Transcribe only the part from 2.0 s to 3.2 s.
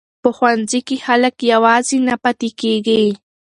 نه پاتې کیږي.